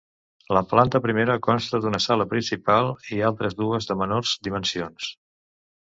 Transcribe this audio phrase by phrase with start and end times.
[0.57, 5.17] La planta primera consta d'una sala principal i altres dues de menors dimensions.